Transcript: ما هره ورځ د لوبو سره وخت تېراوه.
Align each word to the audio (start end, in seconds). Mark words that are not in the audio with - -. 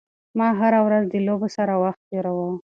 ما 0.37 0.47
هره 0.59 0.79
ورځ 0.87 1.03
د 1.09 1.15
لوبو 1.27 1.47
سره 1.57 1.73
وخت 1.83 2.01
تېراوه. 2.09 2.51